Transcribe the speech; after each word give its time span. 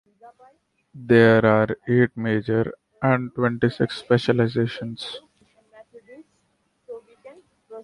There 0.95 1.45
are 1.45 1.67
eight 1.87 2.17
majors 2.17 2.73
and 3.03 3.31
twenty-six 3.35 3.99
specializations. 3.99 5.21